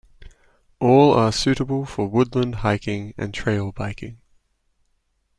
All 0.79 1.13
are 1.13 1.31
suitable 1.31 1.85
for 1.85 2.07
woodland 2.07 2.55
hiking 2.65 3.13
and 3.19 3.31
trail 3.31 3.71
biking. 3.71 4.19